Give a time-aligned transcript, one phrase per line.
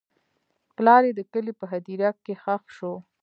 [0.75, 2.93] پلار یې د کلي په هدیره کې ښخ شو.